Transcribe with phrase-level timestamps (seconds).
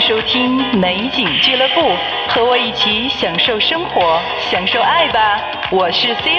[0.00, 1.80] 收听美景俱乐部，
[2.28, 4.20] 和我一起享受生活，
[4.50, 5.40] 享受爱吧！
[5.70, 6.38] 我是 c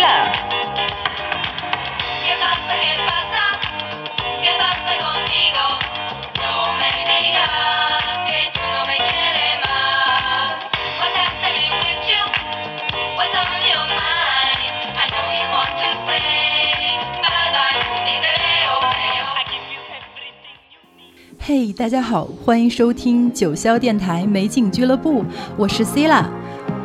[21.48, 25.24] 嘿大家好，欢迎收听九霄电台美景俱乐部，
[25.56, 26.28] 我是 c i l a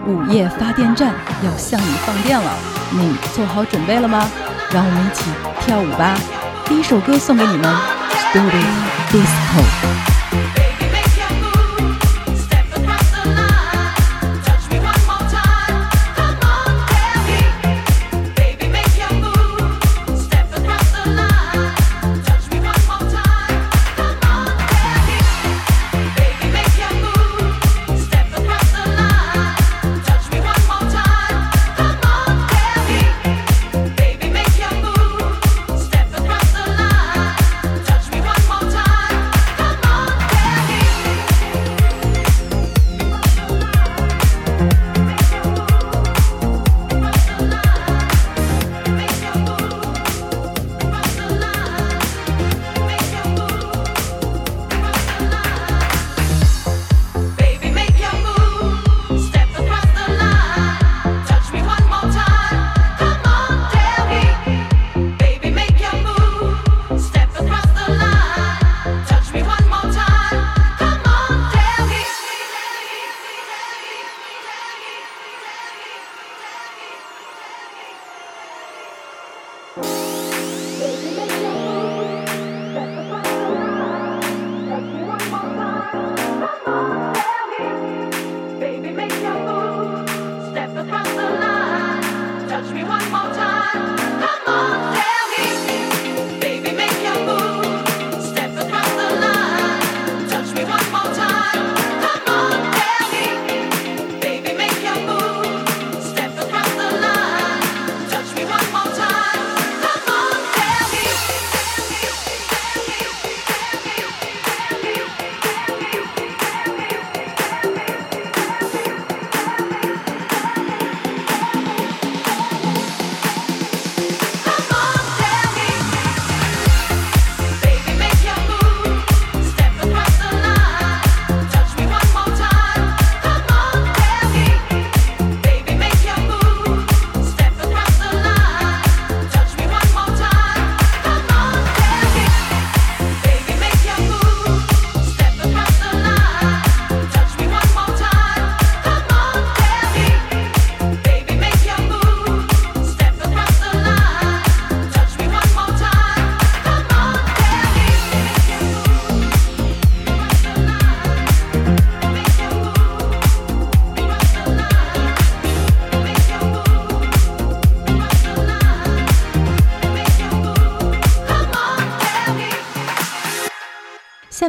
[0.06, 2.52] 午夜发电站要向你放电了，
[2.92, 4.30] 你做好准备了吗？
[4.70, 5.30] 让我们一起
[5.62, 6.14] 跳舞吧！
[6.66, 7.74] 第一首歌送给你们
[8.34, 8.60] ，Studio
[9.10, 10.09] Disco。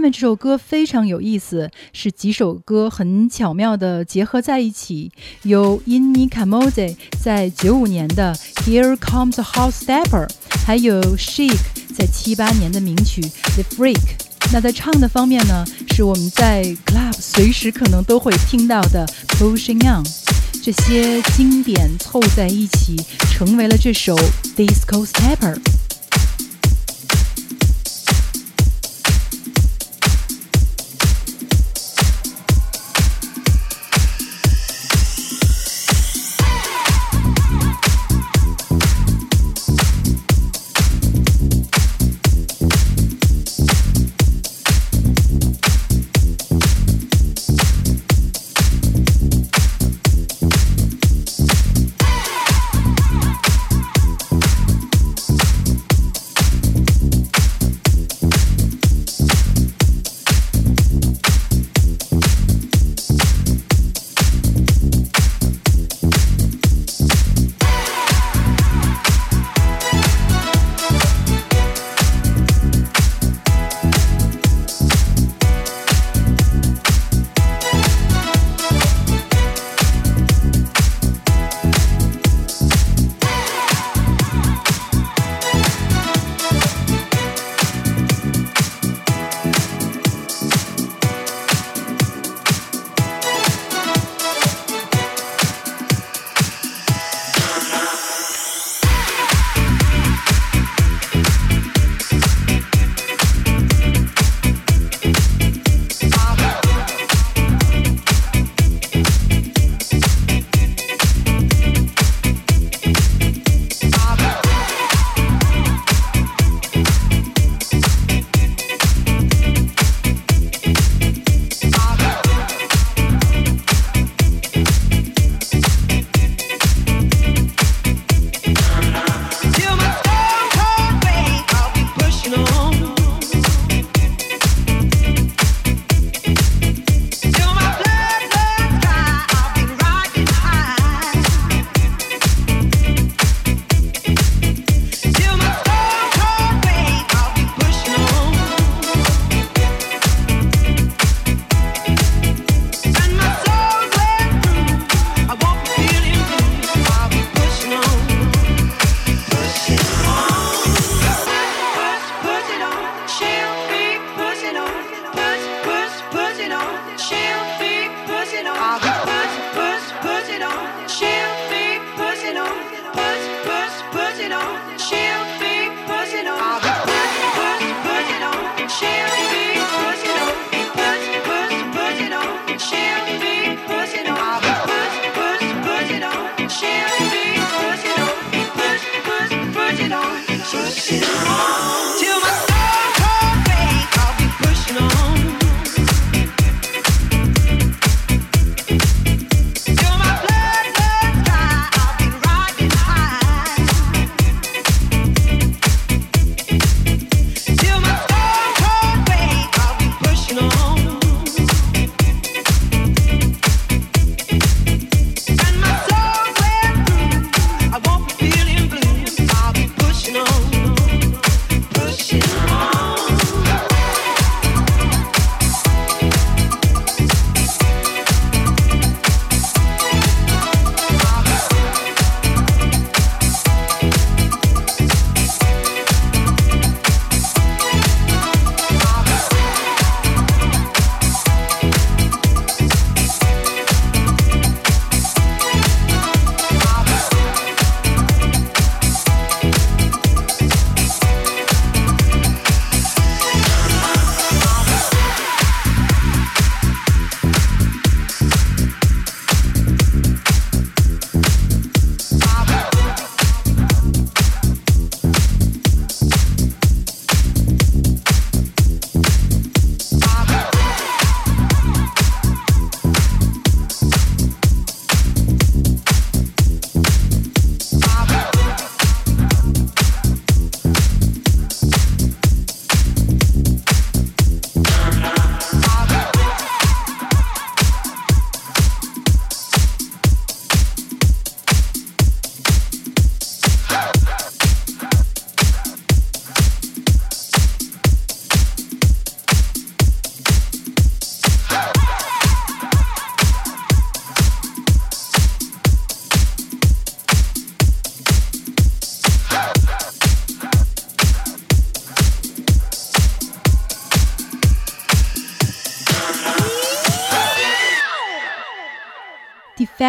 [0.02, 5.12] 面这首歌非常有意思，是几首歌很巧妙的结合在一起。
[5.44, 8.34] 有 Inni Kamoze 在九五年的
[8.66, 10.28] Here Comes a House Stepper，
[10.66, 11.56] 还有 Chic
[11.96, 14.02] 在七八年的名曲 The Freak。
[14.52, 20.04] 那在唱的方面呢，是我们在 club 随时可能都会听到的 Pushing On。
[20.64, 22.96] 这些经典凑在一起，
[23.32, 24.16] 成为了这首
[24.56, 25.58] Disco Stepper。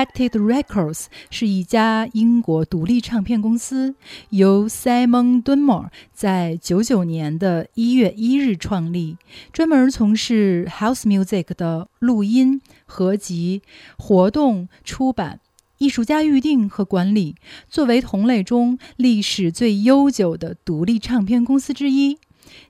[0.02, 3.94] Defected Records 是一家英国独立唱片公司，
[4.30, 9.16] 由 Simon Dunmore 在九九年的一月一日创立，
[9.52, 13.62] 专门从事 House Music 的录音、合集、
[13.97, 15.38] 活动、出版。
[15.78, 17.37] 艺术家预定和管理，
[17.68, 22.18] 作为同类中历史最悠久的独立唱片公司之一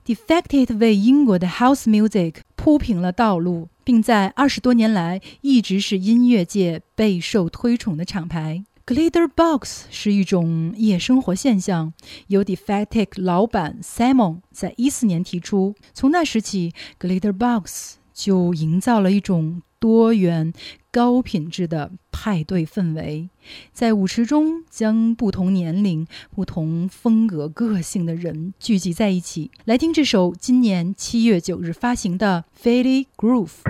[0.05, 8.63] ，Defected 为英国的 House Music 铺平了道路，并在二十多年来一直是音乐界备受推崇的厂牌。
[8.85, 11.93] Glitter Box 是一种夜生活现象，
[12.27, 15.73] 由 Defected 老板 Simon 在一四年提出。
[15.93, 20.51] 从那时起，Glitter Box 就营造了一种多元、
[20.93, 23.27] 高品质的派对氛围，
[23.73, 33.63] 在舞池中将不同年龄、不同风格、个性的人聚集在一起，来听这首今年七月九日发行的《Fairy Groove》。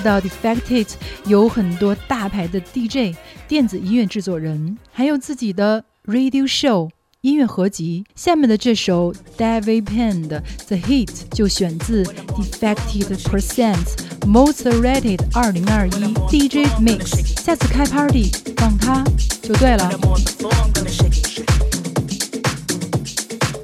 [0.00, 0.88] 到 Defected，
[1.26, 3.16] 有很多大牌的 DJ、
[3.48, 6.90] 电子音乐制作人，还有自己的 radio show
[7.22, 8.04] 音乐合集。
[8.14, 17.40] 下面的这首 David Penn 的 The Hit 就选自 Defected Presents Most Rated 2021 DJ Mix。
[17.42, 19.02] 下次开 party 放它
[19.42, 19.90] 就对了。
[19.92, 21.66] I'm on the floor, I'm gonna shake it, shake it.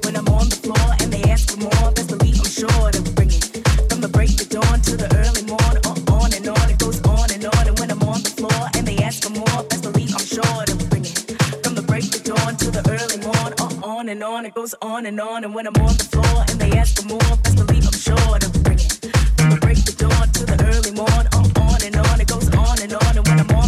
[0.03, 2.96] When I'm on the floor and they ask for more, best believe I'm sure
[14.08, 15.44] and on, it goes on and on.
[15.44, 18.38] And when I'm on the floor and they ask for more, best believe I'm sure
[18.38, 18.92] to bring it.
[19.36, 22.80] From the break of dawn to the early morn, on and on, it goes on
[22.80, 23.16] and on.
[23.18, 23.67] And when I'm on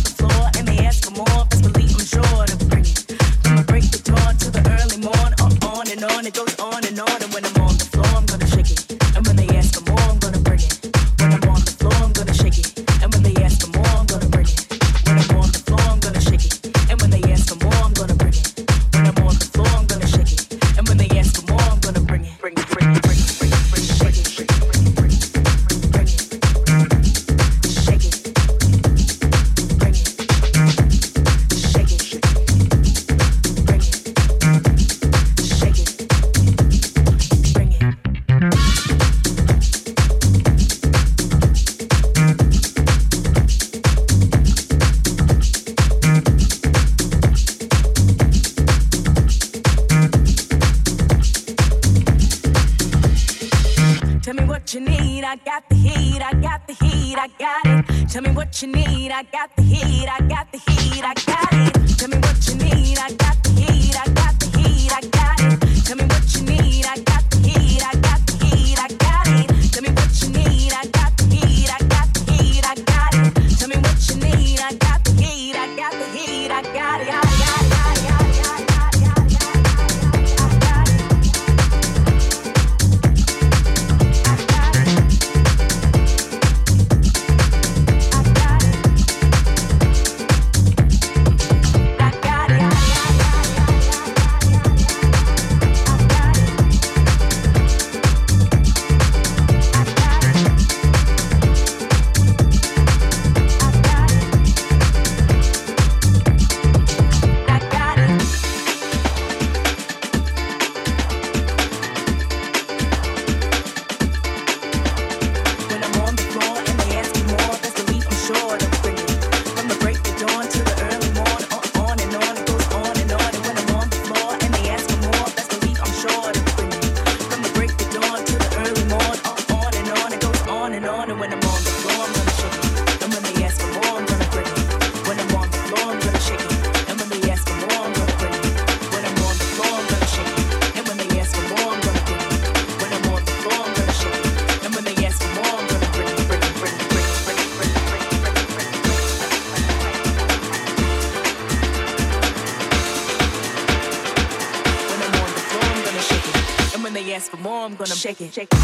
[158.10, 158.59] shake it, shake it.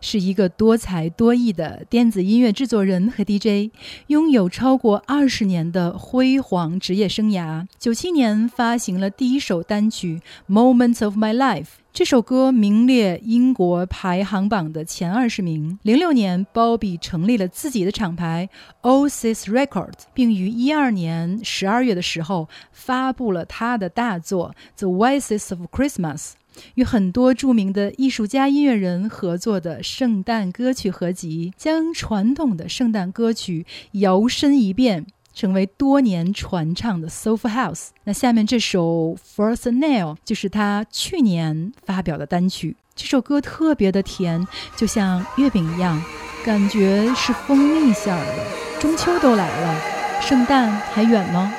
[0.00, 3.70] 是一个多才多艺的电子音乐制作人和 dj
[4.08, 15.80] 拥有超过二十年的辉煌职业生涯九七年发行了第一首单曲 Moments of my life 这首歌名列英国排行榜的前二十名。
[15.82, 18.48] 零六年 bobby 成立了自己的厂牌
[18.82, 26.32] oasis Records，并于一二年十二月的时候发布了他的大作 the voices of christmas
[26.74, 37.88] 与很多著名的艺术家、音乐人合作的圣诞歌曲合集，将传统的圣诞歌曲摇身一变，成为多年传唱的 Soft House。
[38.04, 42.76] 那下面这首《First Nail》就是他去年发表的单曲。
[42.96, 46.02] 这首歌特别的甜，就像月饼一样，
[46.44, 48.80] 感觉是蜂蜜馅儿的。
[48.80, 51.52] 中秋都来了，圣诞还远吗？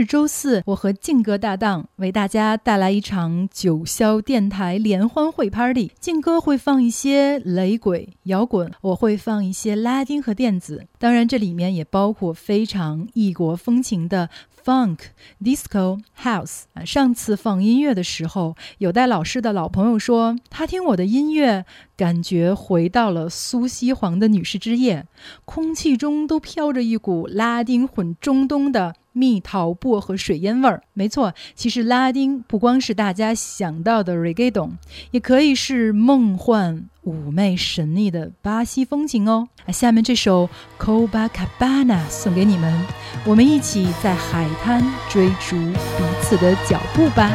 [0.00, 5.92] 日周四，我和劲歌搭档为大家带来一场九霄电台联欢会 party。
[6.00, 14.30] 静哥会放一些雷鬼、摇滚，我会放一些拉丁和电子，当然这里面也包括非常异国风情的
[14.64, 14.96] funk、
[15.44, 16.62] disco、house。
[16.72, 25.06] 啊，上次放音乐的时候，有带老师的老朋友说，他听我的音乐，感觉回到了苏西黄的女士之夜，
[25.44, 30.82] 空气中都飘着一股拉丁混中东的蜜桃薄荷水烟味儿。
[30.92, 34.72] 没错，其实拉丁不光是大家想到的 reggaeton，
[35.10, 39.48] 也可以是梦幻、妩媚、神秘的巴西风情哦。
[39.68, 42.86] 下面这首 Cobacabana 送给你们，
[43.24, 47.30] 我们一起在海滩追逐彼此的脚步吧。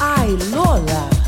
[0.00, 1.19] Ay, Lola.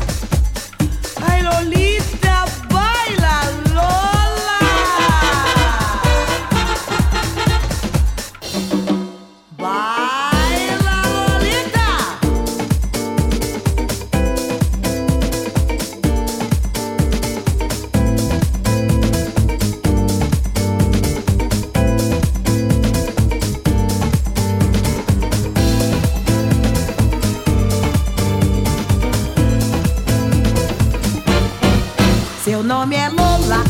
[32.63, 33.61] Seu nome é Lola,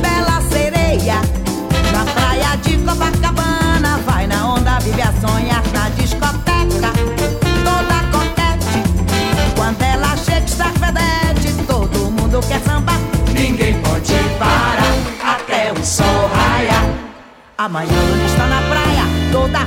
[0.00, 1.16] bela sereia.
[1.92, 6.92] Na praia de Copacabana, vai na onda, vive a sonhar na discoteca.
[7.64, 8.84] Toda coquete,
[9.56, 11.52] quando ela chega, está fedete.
[11.66, 13.00] Todo mundo quer sambar,
[13.32, 16.88] ninguém pode parar até o sol raiar.
[17.58, 19.66] Amanhã está na praia, toda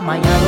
[0.00, 0.39] Amanhã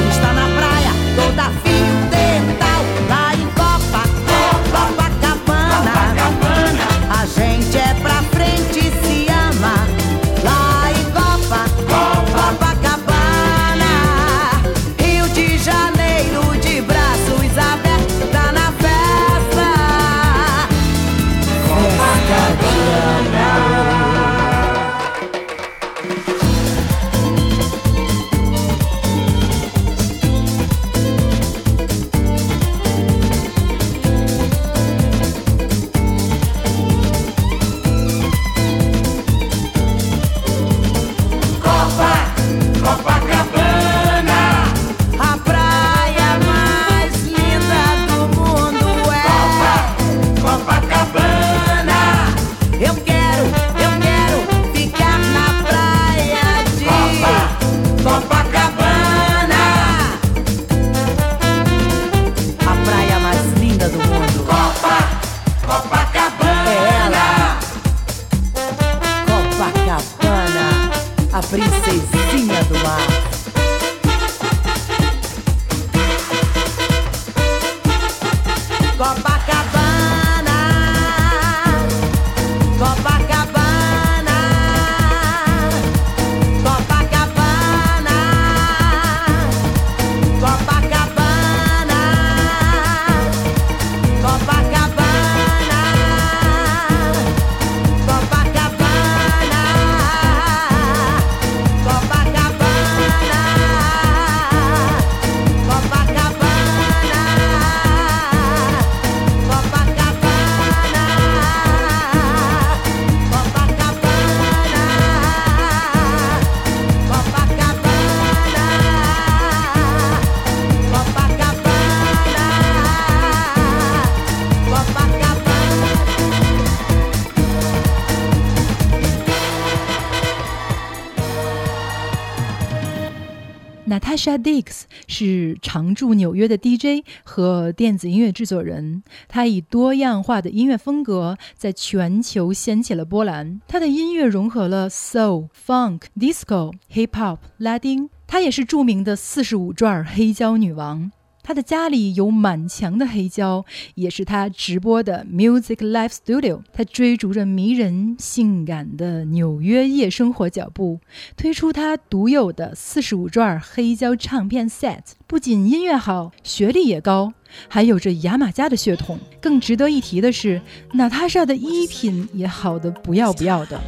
[134.23, 143.61] Shadix 是常驻纽约的 DJ 和电子音乐制作人，他以多样化的音乐风格在全球掀起了波澜。
[143.67, 148.09] 他的音乐融合了 soul、funk、disco、hip hop、拉丁。
[148.29, 151.11] 她也是著名的四十五转黑胶女王。
[151.43, 153.65] 他的家里有满墙的黑胶，
[153.97, 156.61] 也是他直播的 Music Life Studio。
[156.73, 161.01] 他追逐着迷人、性感的纽约夜生活脚步，
[161.37, 165.01] 推出他独有的四十五转黑胶唱片 set。
[165.27, 167.33] 不仅音乐好，学历也高，
[167.69, 169.19] 还有着牙买加的血统。
[169.41, 170.61] 更值得一提的是，
[170.93, 173.81] 娜塔莎的衣品也好的不要不要的，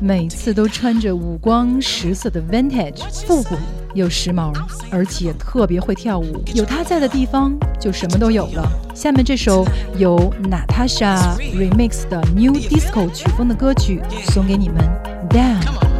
[0.00, 3.56] 每次都穿着五光十色的 vintage，复古
[3.94, 4.52] 又时髦，
[4.90, 6.42] 而且特别会跳舞。
[6.54, 8.70] 有她在的地方，就什么都有了。
[8.94, 9.66] 下面这首
[9.98, 14.00] 由娜塔莎 remix 的 New Disco 曲风的歌曲，
[14.32, 14.78] 送给你们
[15.30, 15.99] ，Damn。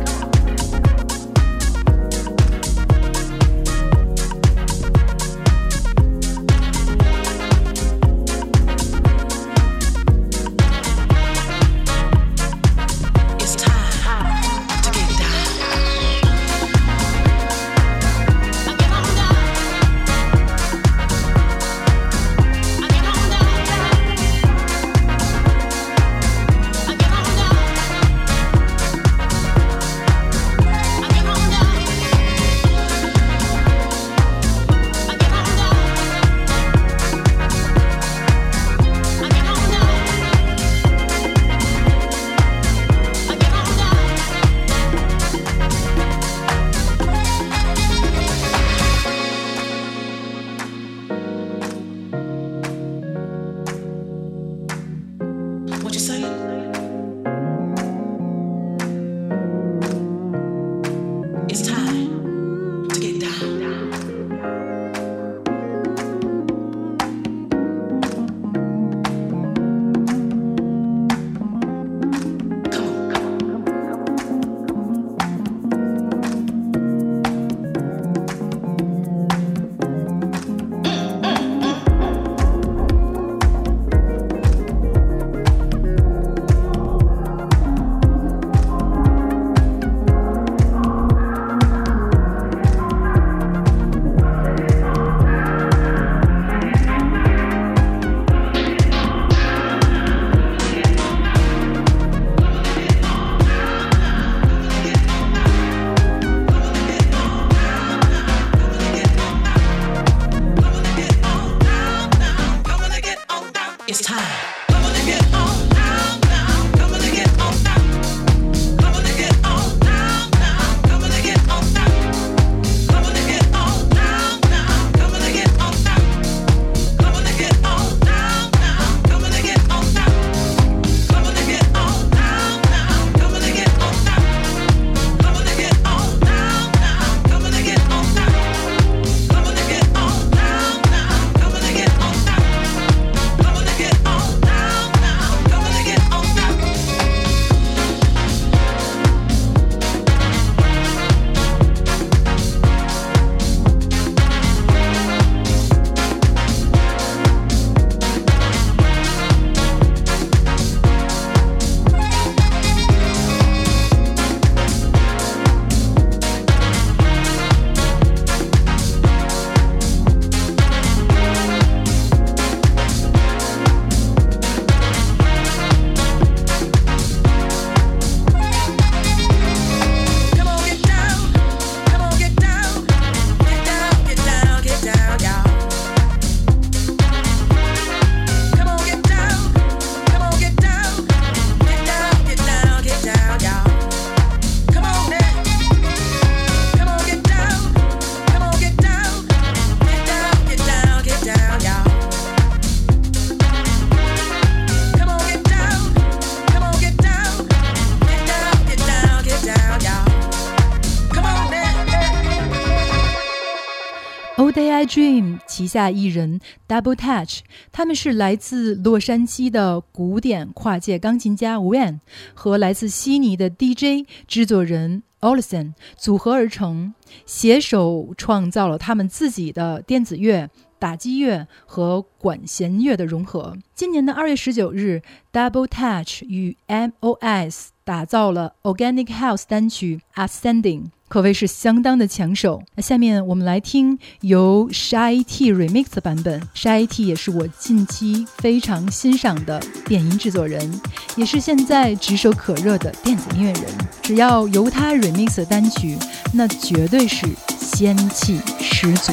[215.70, 222.00] 下艺人 Double Touch，他们是来自洛杉矶的古典跨界钢琴家 Wen
[222.34, 226.92] 和来自悉尼的 DJ 制作人 Olsen 组合而成，
[227.24, 230.50] 携手创造了他们自己的电子乐。
[230.80, 233.54] 打击乐和管弦乐的融合。
[233.74, 240.84] 今年的二月十九日，Double Touch 与 MOS 打造了 Organic House 单曲《Ascending》。
[241.10, 242.62] 可谓是相当的抢手。
[242.76, 246.40] 那下面我们来听由 Shit remix 的版本。
[246.54, 250.80] Shit 也是我近期非常欣赏的电音制作人，
[251.16, 253.64] 也是现在炙手可热的电子音乐人。
[254.00, 255.98] 只要由他 remix 的单曲，
[256.32, 257.26] 那绝对是
[257.58, 259.12] 仙气十足。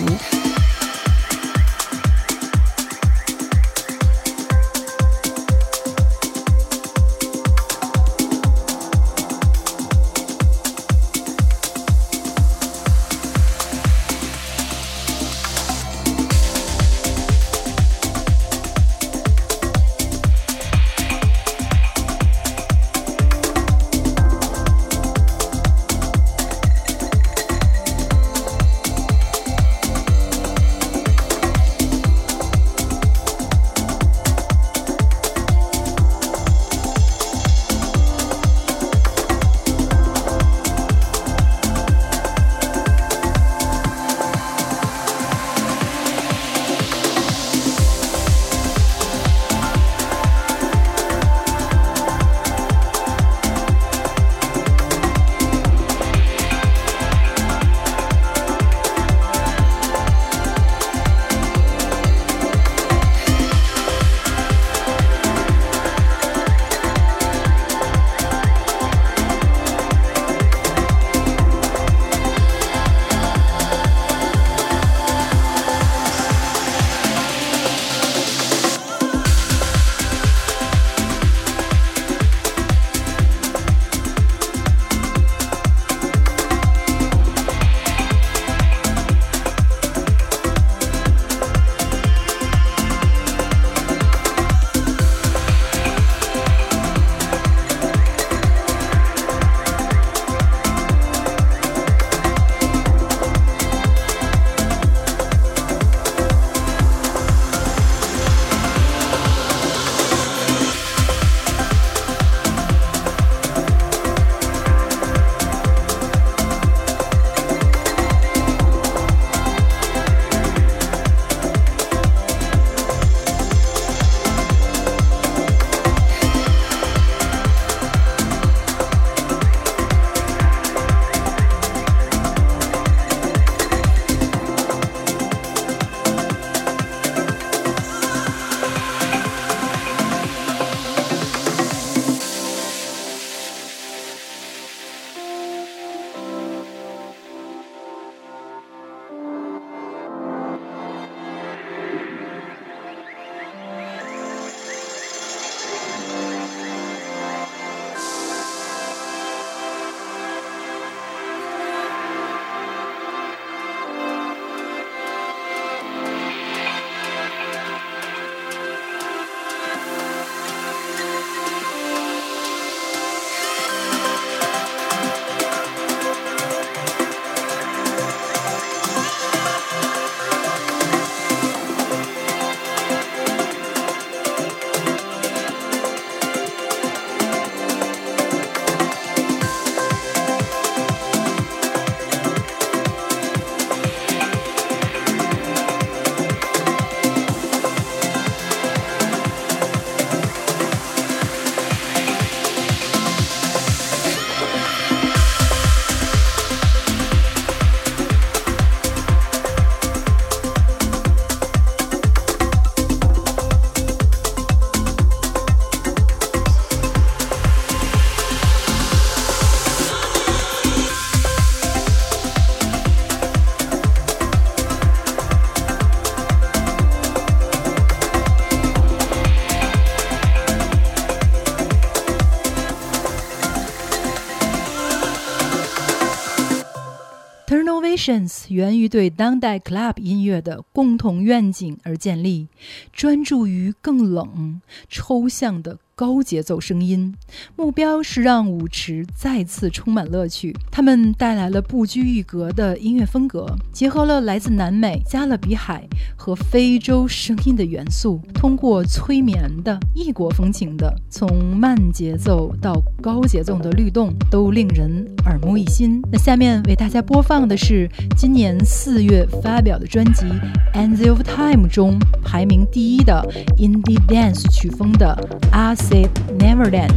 [238.50, 242.48] 源于对当代 club 音乐的共同愿景而建立，
[242.94, 247.12] 专注于更冷、抽象的高节奏声音，
[247.56, 250.56] 目标是让舞池再次充满乐趣。
[250.70, 255.84] 他们带来了不拘一格的音乐风格，结合了来自南美、加勒比海
[256.16, 261.28] 和非洲声音的元素，通过催眠的、异国风情的，从
[261.58, 266.00] 慢节奏到高节奏的律动，都令人耳目一新。
[266.12, 270.26] 那下面为大家播放的是今年四月发表的专辑
[270.76, 273.28] 《End of Time》中排名第一的
[273.58, 275.18] Indie Dance 曲风的
[275.52, 276.92] 《I Massive Neverland.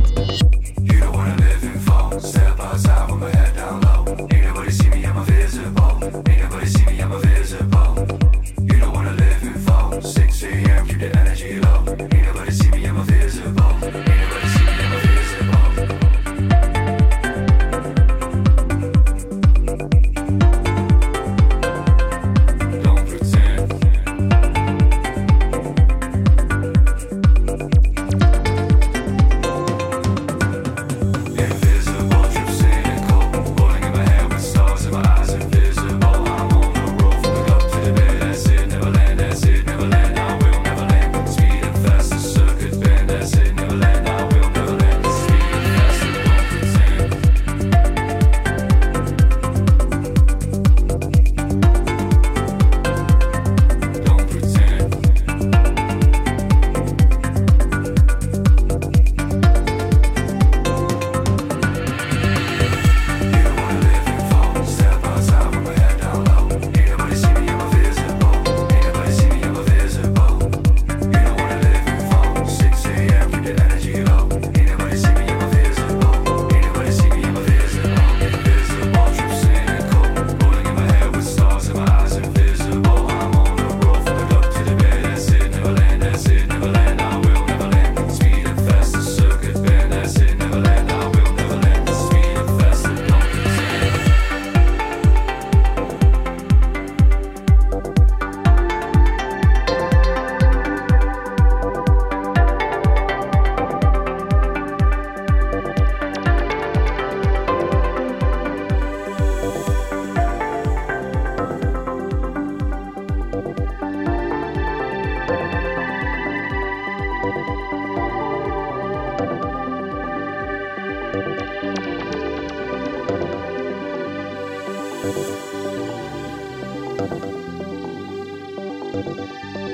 [129.03, 129.70] Música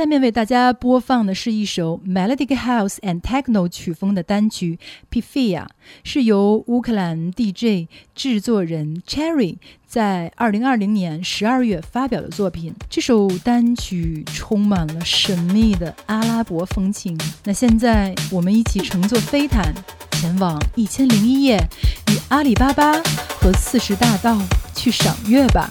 [0.00, 4.78] 下面为大家播放的是一首 Melodic House and Techno 曲风的单曲
[5.14, 5.60] 《Pifia》，
[6.02, 12.74] 是由乌克兰 DJ 制作人 Cherry 在2020年12月发表的作品。
[12.88, 17.20] 这首单曲充满了神秘的阿拉伯风情。
[17.44, 19.74] 那现在我们一起乘坐飞毯
[20.12, 21.58] 前往一千零一夜，
[22.10, 22.94] 与阿里巴巴
[23.38, 24.40] 和四十大盗
[24.74, 25.68] 去赏月吧。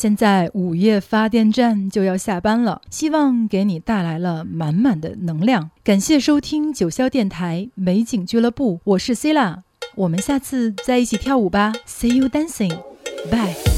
[0.00, 5.72] 现在午夜发电站就要下班了，希望给你带来了满满的能量。
[5.82, 9.64] 感谢收听九霄电台美景俱乐部，我是 c i l a
[9.96, 13.77] 我们下次再一起跳舞吧，See you dancing，bye。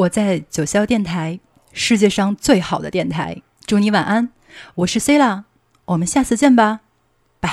[0.00, 1.40] 我在九霄电台，
[1.72, 3.42] 世界上最好的电台。
[3.66, 4.30] 祝你晚安，
[4.76, 5.44] 我是 C 啦，
[5.84, 6.80] 我们下次见吧，
[7.38, 7.50] 拜。